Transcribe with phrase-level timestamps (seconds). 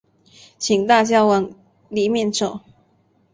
[0.57, 1.51] 请大家往
[1.87, 2.61] 里面走